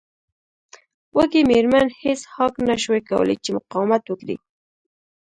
وږې 1.15 1.41
میرمن 1.49 1.87
هیج 2.01 2.19
هاګ 2.33 2.53
نشوای 2.69 3.01
کولی 3.09 3.35
چې 3.43 3.49
مقاومت 3.57 4.03
وکړي 4.07 4.35